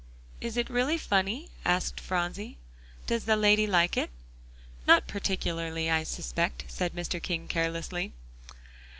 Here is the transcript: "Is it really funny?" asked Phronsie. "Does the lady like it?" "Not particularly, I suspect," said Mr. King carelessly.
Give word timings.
"Is 0.41 0.57
it 0.57 0.67
really 0.67 0.97
funny?" 0.97 1.49
asked 1.63 1.99
Phronsie. 1.99 2.57
"Does 3.05 3.25
the 3.25 3.35
lady 3.35 3.67
like 3.67 3.95
it?" 3.95 4.09
"Not 4.87 5.05
particularly, 5.05 5.91
I 5.91 6.05
suspect," 6.05 6.65
said 6.67 6.93
Mr. 6.95 7.21
King 7.21 7.47
carelessly. 7.47 8.11